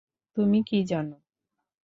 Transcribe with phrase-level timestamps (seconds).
[0.37, 1.07] তুমি কি জান?